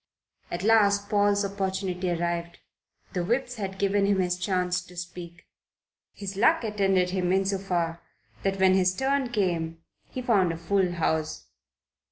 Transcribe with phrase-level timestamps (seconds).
[0.49, 2.57] At last Paul's opportunity arrived.
[3.13, 5.45] The Whips had given him his chance to speak.
[6.11, 8.01] His luck attended him, in so far
[8.41, 11.45] that when his turn came he found a full House.